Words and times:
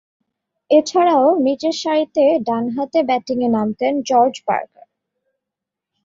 এছাড়াও, 0.69 1.25
নিচেরসারিতে 1.45 2.23
ডানহাতে 2.47 2.99
ব্যাটিংয়ে 3.09 3.49
নামতেন 3.49 3.93
জর্জ 4.09 4.35
পার্কার। 4.47 4.87